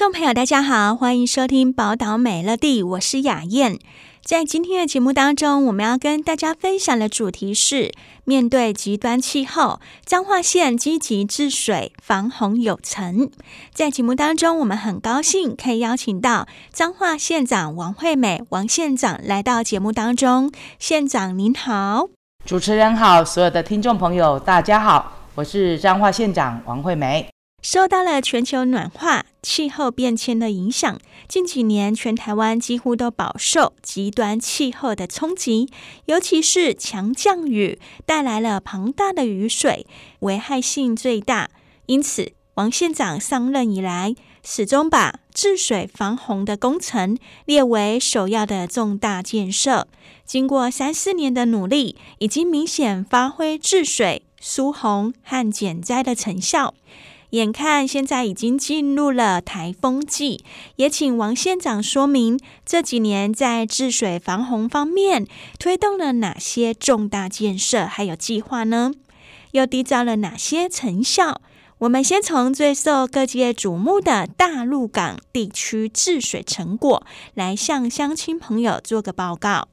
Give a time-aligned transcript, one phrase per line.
[0.00, 3.78] 众朋友，大家好，欢迎收听《宝岛美乐地》，我是雅燕。
[4.24, 7.92] 在今天的节目当中，我们要跟大家分享的主题是：
[8.24, 13.30] 面对极端气候，彰化县积极治水防洪有成。
[13.74, 20.50] 在节目当中，我们很高兴可以邀请到彰化县长王惠美王县长来到节目当中。
[20.78, 22.06] 县长您好，
[22.46, 27.28] 主持人好，所有的听众朋友大家好，我是彰化县长王惠美。
[27.62, 35.68] 受到了全球暖化、气候变迁的影响，近几年全台湾几乎都饱受极端气候的冲击，
[36.06, 39.86] 尤其是强降雨带来了庞大的雨水，
[40.20, 41.50] 危害性最大。
[41.86, 49.86] 因此，王县长上任以来，始终把治水防洪的工程列为首要的重大建设。
[50.24, 56.74] 经过三四年的努力，已经明显发挥治水、疏洪和减灾的成效。
[57.30, 60.44] 眼看现在已经进入了台风季，
[60.76, 65.26] 也请王县长说明这几年在治水防洪方面
[65.58, 68.92] 推动了哪些重大建设，还有计划呢？
[69.52, 71.40] 又缔造了哪些成效？
[71.78, 79.68] 我们先从最受各界瞩目的大鹿港地区治水成果来向乡亲朋友做个报告。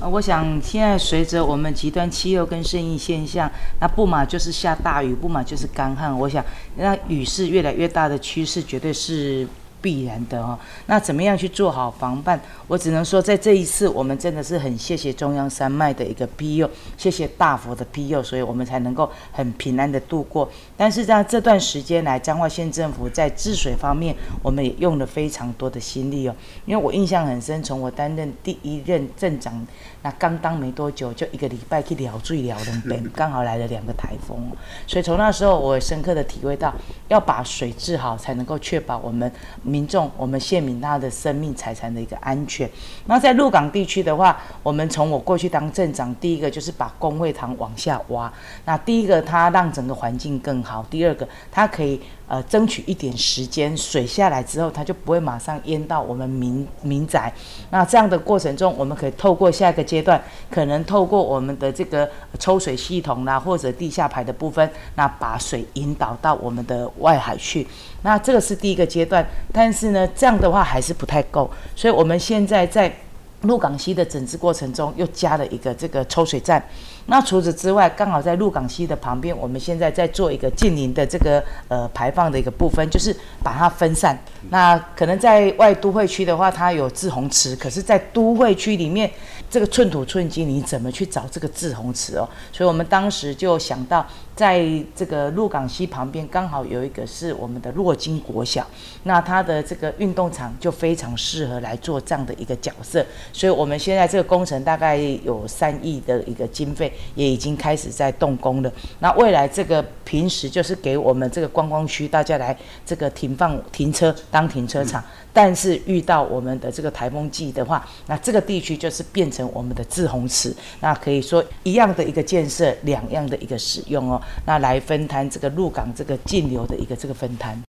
[0.00, 6.16] 呃，我想现在随着我们极端气候跟生意现象，那不嘛就是下大雨，不嘛就是干旱。
[6.16, 6.44] 我想，
[6.76, 9.46] 那雨势越来越大的趋势，绝对是。
[9.80, 12.38] 必然的哦，那怎么样去做好防范？
[12.66, 20.50] 我只能说，在这一次，我们真的是很谢谢中央山脉的一个庇佑，谢谢大佛的庇佑，所以我们才能够很平安的度过。
[20.76, 26.34] 但是在这段时间来，彰化县政府在治水方面，我们也用了非常多的心力哦。
[26.66, 29.66] 因为我印象很深，从我担任第一任镇长，
[30.02, 34.38] 那刚当没多久，就一个礼拜去了水了两遍， 刚好来了两个台风，
[34.86, 36.72] 所以从那时候，我也深刻的体会到，
[37.08, 39.30] 要把水治好，才能够确保我们。
[39.62, 42.70] 民众，我们县民他的生命财产的一个安全。
[43.06, 48.32] 那在鹿港地区的话，我们从我过去当镇长，第一个就是把公会堂往下挖。
[48.64, 52.00] 那第一个，它让整个环境更好；第二个，它可以。
[52.28, 57.32] 呃，争取一点时间，水下来之后，它就不会马上淹到我们民民宅。
[57.70, 62.06] 那这样的过程中，我们可以透过下一个阶段，可能透过我们的这个
[62.38, 67.66] 抽水系统啦，或者地下排的部分，那把水引导到我们的外海去。
[68.02, 72.94] 那这个是第一个阶段，但是呢，这样的话还是不太够，所以我们现在在
[73.40, 76.62] 鹿港西的整治过程中，又加了一个这个抽水站。
[77.10, 84.16] 那除此之外，刚好在鹿港溪的旁边，我们现在在做一个近邻的这个呃排放的一个部分，就是把它分散。
[84.50, 89.10] 那可能在外都会区的话，它有滞洪池，可是，在都会区里面，
[89.48, 92.28] 这个寸土寸金，你怎么去找这个滞洪池哦？
[92.52, 94.62] 所以我们当时就想到，在
[94.94, 98.66] 这个鹿港溪旁边，刚好有一个是我们的洛金国小，
[99.04, 103.04] 那它的这个运动场就非常适合来做这样的一个角色。
[103.32, 106.92] 所以我们现在这个工程大概有三亿的一个经费。
[107.14, 108.72] 也已经开始在动工了。
[109.00, 120.54] 那未来这个平时就是给我们这个观光区大家来这个停放停车当停车场，但是遇到我们的这个台风季的话，那这个地区就是变成我们的滞洪池。
[120.80, 124.20] 那可以说一样的一个建设，两样的一个使用哦。
[124.46, 127.60] 那来分摊这个鹿港这个径流的一个这个分摊。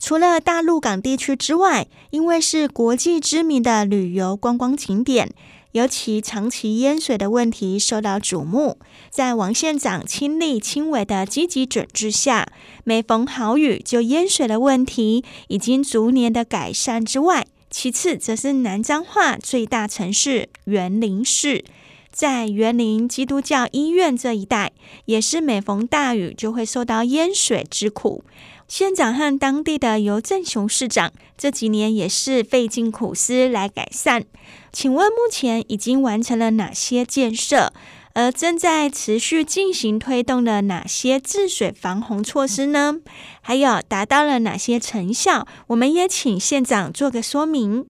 [0.00, 5.30] 除了大鹿港地区之外，因为是国际知名的旅游观光景点。
[5.72, 8.78] 尤其长期淹水的问题受到瞩目，
[9.10, 12.48] 在王县长亲力亲为的积极整治下，
[12.84, 21.62] 每逢好雨就淹水的问题已经逐年的改善之外，其次则是南彰化最大城市园林市，
[22.10, 24.72] 在园林基督教医院这一带，
[25.04, 28.24] 也是每逢大雨就会受到淹水之苦。
[28.66, 34.24] 县长和当地的游正雄市长这几年也是费尽苦思来改善。
[34.72, 37.72] 请问目前已经完成了哪些建设？
[38.14, 42.96] 而正在持续进行推动的哪些治水防洪措施呢？
[43.40, 45.46] 还有达到了哪些成效？
[45.68, 47.86] 我们也请县长做个说明。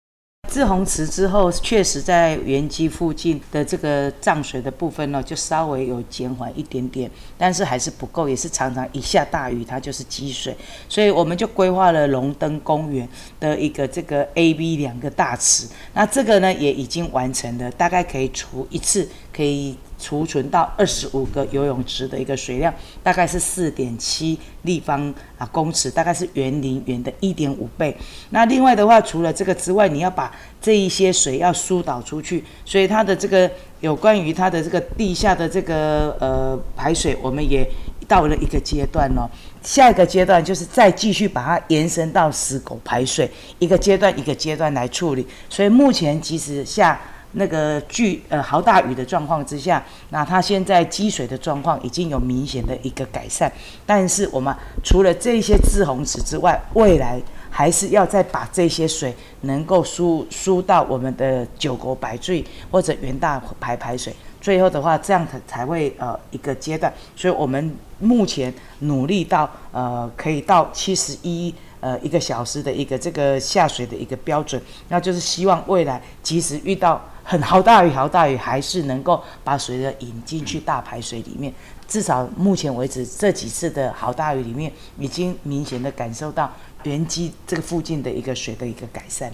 [0.47, 10.57] 自洪池之后，确实在原基附近的这个涨水的部分呢，就稍微有减缓一点点，但是还是不够，也是常常一下大雨它就是积水，
[10.89, 13.07] 所以我们就规划了龙灯公园
[13.39, 19.07] 的一个这个 A、B 两个大池，那这个呢也已经完成了，大概可以除一次
[19.39, 19.77] 可以。
[20.01, 27.93] 储存到二十五个游泳池的一个水量，大概是四点七立方啊公尺，大概是园林园的一点五倍。
[28.31, 30.31] 那另外的话，除了这个之外，你要把
[30.63, 33.51] 这一些水要疏导出去，所以它的这个
[33.81, 37.69] 有关于它的这个地下的这个呃排水，我们也
[38.07, 39.29] 到了一个阶段哦。
[39.63, 45.27] 下一个阶段就是再继续把它延伸到死狗排水，一个阶段一个阶段来处理。
[45.51, 47.01] 所以目前其实下。
[47.39, 53.51] 那个巨呃豪大雨的状况之下，那它现在积水的状况已经有明显的一个改善，
[53.87, 71.55] 但是我们除了这些滞洪池之外，未来还是要再把这些水能够输输到我们的九狗排水或者元大排排水，最后的话这样才才会呃一个阶段，所以我们目前努力到呃可以到七十一。
[71.81, 81.53] 呃，一个小时的一个这个下水的一个标准，那就是希望未来即使遇到很豪大雨，豪大雨还是能够把水的引进去大排水里面。
[81.87, 86.53] 至少目前为止，这几次的豪大雨里面，已经明显的感受到
[86.83, 89.33] 原基这个附近的一个水的一个改善。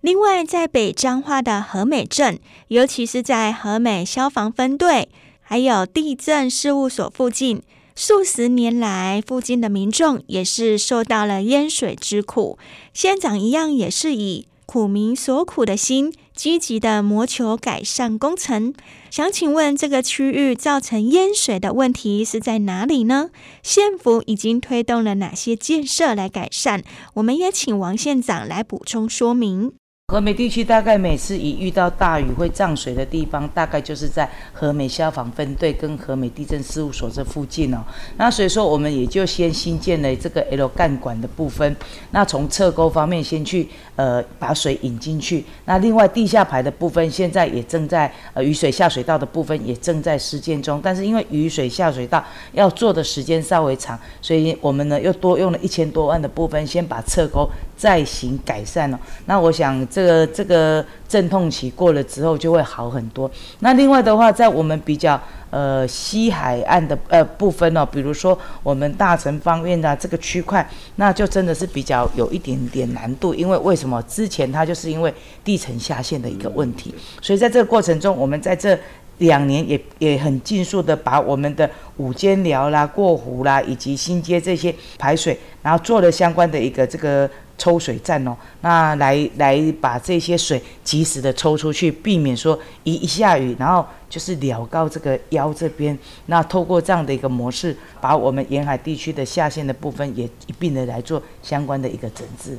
[0.00, 2.38] 另外，在北彰化的和美镇，
[2.68, 5.08] 尤其是在和美消防分队，
[5.40, 7.62] 还有地震事务所附近。
[7.96, 12.58] 数十年来，附近的民众也是受到了淹水之苦。
[12.92, 18.74] 县长一样也是以苦民所苦的心，积极的谋求改善工程。
[19.10, 23.30] 想请问，这个区域造成淹水的问题是在哪里呢？
[23.62, 26.82] 县府已经推动了哪些建设来改善？
[27.14, 29.72] 我们也请王县长来补充说明。
[30.08, 37.82] 和美地区大概每次一遇到大雨会涨水的地方，大概就是在和美消防分队跟和美地震事务所这附近哦。
[38.18, 41.74] 那所以说，我们也就先新建了这个 L 干管的部分。
[42.10, 45.44] 那从侧沟方面先去呃把水引进去。
[45.64, 50.80] 那另外地下排的部分，现在也正在呃雨水下水道的部分也正在施建中。
[50.82, 59.00] 但是因为雨水下水道要做的时间稍微长，所以我们呢又多用了一千多万的部分，先把侧沟再行改善了。
[59.26, 59.74] 那我想。
[59.94, 63.30] 这个这个阵痛期过了之后就会好很多。
[63.60, 65.20] 那另外的话，在我们比较
[65.54, 73.32] 呃西海岸的呃部分哦，比如说我们大成方面的这个区块，那就真的是比较有一点点难度。
[73.32, 74.02] 因为为什么？
[74.02, 75.14] 之前它就是因为
[75.44, 76.92] 地层下陷的一个问题，
[77.22, 78.76] 所以在这个过程中，我们在这
[79.18, 87.30] 两年也也很尽速的把我们的五间寮啦、过湖啦以及新街这些排水，然后做了相关的一个这个。
[87.56, 95.96] 抽水站哦，那来来把这些水及时的抽出去，避免说一一下雨，然后就是了高这个腰这边。
[96.26, 102.58] 那透过这样的一个模式，把我们沿海地区的下线的部分也一并的来做相关的一个整治。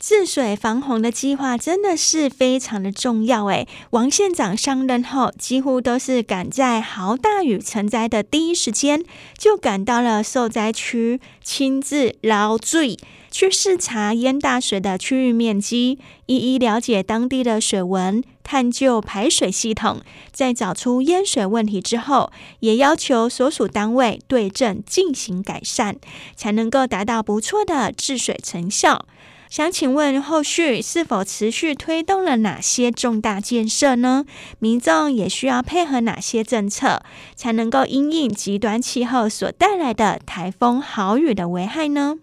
[0.00, 3.68] 治水防洪的计划真的是非常的重要诶。
[3.90, 9.04] 王县长上任后，几乎都是赶在豪大雨成灾的第一时间，
[9.36, 12.96] 就赶到了受灾区，亲自捞水，
[13.30, 20.00] 去视察淹大水的区域面积，一一了解当地的水文，探究排水系统，
[20.32, 25.96] 在找出淹水问题之后，也要求所属单位对症进行改善，
[26.34, 29.04] 才能够达到不错的治水成效。
[29.50, 34.24] 想请问，后续是否持续推动了哪些重大建设呢？
[34.60, 37.02] 民众也需要配合哪些政策，
[37.34, 42.18] 才能够因应极端气候所带来的台风豪雨的危害呢？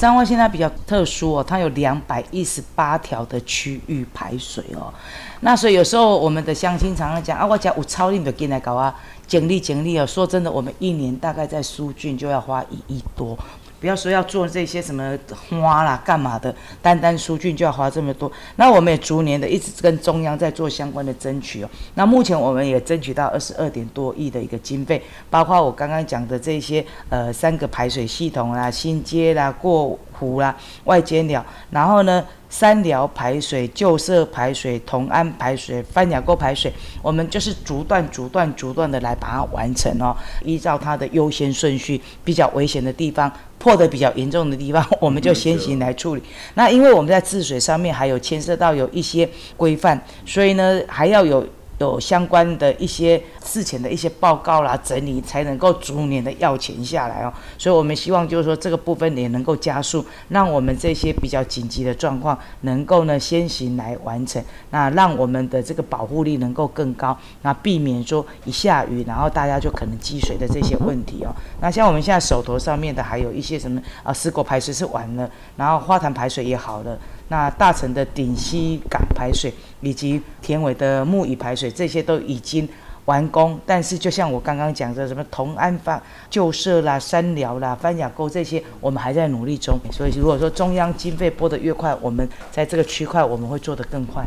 [0.00, 4.92] 彰化现在比较特殊哦，它有两百一十八条的区域排水哦。
[5.42, 8.92] 那所以有时候我们的乡亲常常讲啊，我家有超令的进来搞啊，
[9.28, 10.04] 整理整理哦。
[10.04, 13.38] 说真的，我们一年大概在疏浚就要花一亿多。
[13.82, 15.18] 不要说要做这些什么
[15.50, 18.30] 花啦、干嘛的，单单疏浚就要花这么多。
[18.54, 21.68] 那我们也逐年的一直跟中央在做相关的争取哦。
[21.96, 32.24] 那目前我们也争取到二十二点多亿的一个经费，包括我刚刚讲的这些呃三个排水系统啦、新街啦、过湖啦、外间寮，然后呢。
[32.52, 36.70] 三寮排水、旧社排水、同安排水、番雅沟排水，
[37.00, 40.14] 我们就是逐段、逐段、逐段的来把它完成哦。
[40.44, 43.32] 依照它的优先顺序，比较危险的地方、
[43.62, 46.22] 破的比较严重的地方， 我们就先行来处理。
[46.54, 51.46] 那因为我们在治水上面还有牵涉到有一些规范，所以呢还要有。
[51.82, 57.32] 有相关的一些事前的一些报告啦，整理才能够逐年的要钱下来哦。
[57.58, 71.34] 所以我们希望就是说这个部分也能够加速，让我们这些比较紧急的状况能够呢先行来完成，那让我们的这个保护力能够更高，那避免说一下雨然后大家就可能积水的这些问题哦。
[71.60, 76.98] 那像我们现在手头上面的还有一些什么啊，四国排水是完了，然后花坛排水也好了。
[77.28, 82.68] 那大城的顶溪港排水以及田尾的木椅排水，这些都已经
[83.06, 83.58] 完工。
[83.66, 86.00] 但是，就像我刚刚讲的，什么同安坊
[86.30, 89.78] 旧社啦、山寮啦、番雅沟这些，我们还在努力中。
[89.90, 94.24] 所以，如果说中央经费拨得越快，我们在这个区块我们会做得更快。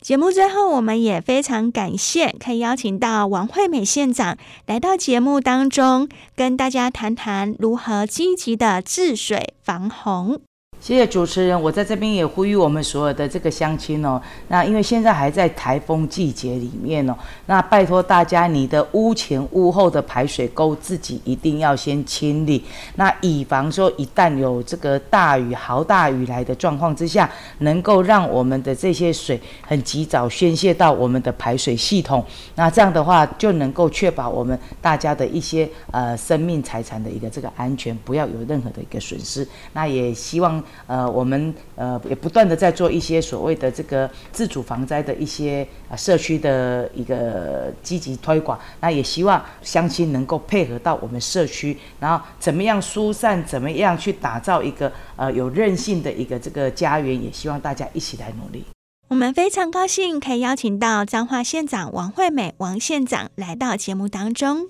[0.00, 10.40] 节目最后，我们也非常感谢可以邀请到王惠美县长来到节目当中，跟大家谈谈如何积极的治水防洪。
[10.80, 17.14] 谢谢主持人，我在这边也呼吁我们所有的这个乡亲哦，那因为现在还在台风季节里面哦，
[17.46, 40.62] 那拜托大家，你的屋前屋后的排水沟自己一定要先清理，那以防说一旦有这个大雨、豪大雨来的状况之下，能够让我们的这些水很及早宣泄到我们的排水系统，那这样的话就能够确保我们大家的一些呃生命财产的一个这个安全，不要有任何的一个损失，那也希望。
[40.86, 58.64] 呃，我们呃也不断的在做一些所谓的这个自主防灾的一些社区的一个积极推广，那也希望乡亲能够配合到我们社区，然后怎么样疏散，怎么样去打造一个呃有韧性的一个这个家园，也希望大家一起来努力。
[59.08, 64.68] 我们非常高兴可以邀请到彰化县长王惠美王县长来到节目当中。